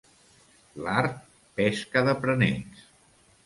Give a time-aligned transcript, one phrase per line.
[0.85, 1.13] L'art,
[1.61, 2.85] pesca d'aprenents.